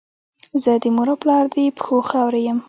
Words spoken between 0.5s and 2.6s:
زه د مور او پلار د پښو خاوره یم.